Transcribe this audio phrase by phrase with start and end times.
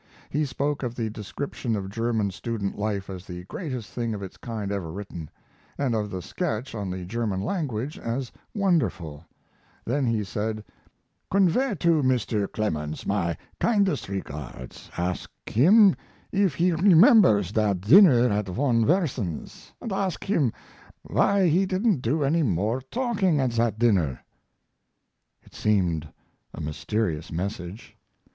[0.31, 4.35] He spoke of the description of German student life as the greatest thing of its
[4.35, 5.29] kind ever written,
[5.77, 9.23] and of the sketch on the German language as wonderful;
[9.85, 10.63] then he said:
[11.29, 12.51] "Convey to Mr.
[12.51, 15.95] Clemens my kindest regards, ask him
[16.31, 20.51] if he remembers that dinner at Von Versen's, and ask him
[21.03, 24.19] why he didn't do any more talking at that dinner."
[25.43, 26.09] It seemed
[26.55, 27.95] a mysterious message.